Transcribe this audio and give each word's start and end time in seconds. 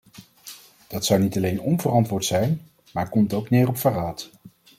Dat 0.87 1.05
zou 1.05 1.21
niet 1.21 1.37
alleen 1.37 1.61
onverantwoord 1.61 2.25
zijn, 2.25 2.61
maar 2.93 3.09
komt 3.09 3.33
ook 3.33 3.49
neer 3.49 3.67
op 3.67 3.77
verraad. 3.77 4.29